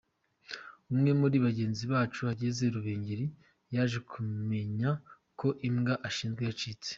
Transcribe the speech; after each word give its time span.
Umwe 0.91 1.11
muri 1.21 1.37
bagenzi 1.45 1.83
bacu 1.91 2.21
ageze 2.33 2.63
Rubengera 2.73 3.25
yaje 3.75 3.99
kumenya 4.11 4.89
ko 5.39 5.47
imbwa 5.67 5.93
ashinzwe 6.07 6.41
yabacitse. 6.45 6.89